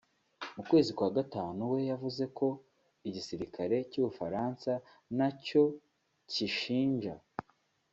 [0.55, 2.47] mu kwezi kwa gatanu we yavuze ko
[3.07, 4.71] igisirikare cy’Ubufaransa
[5.15, 5.63] “ntacyo
[6.31, 7.15] kishinja”